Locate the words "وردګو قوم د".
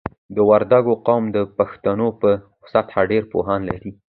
0.49-1.37